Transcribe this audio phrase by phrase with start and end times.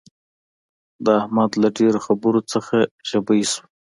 [1.05, 2.77] د احمد له ډېرو خبرو څخه
[3.09, 3.63] ژبۍ شوه.